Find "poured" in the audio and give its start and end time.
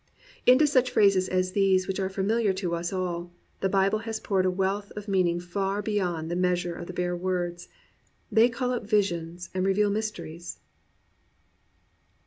4.19-4.47